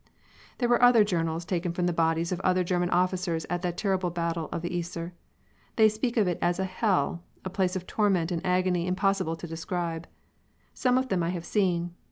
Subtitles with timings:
[0.57, 4.09] There were other journels taken from the bodies of other German officers at that terrible
[4.09, 5.11] battle of the Yser.
[5.75, 9.45] They speak of it as a "hell" a place of torment and agony impossible to
[9.45, 10.07] describe.
[10.73, 11.93] Some of them I have seen.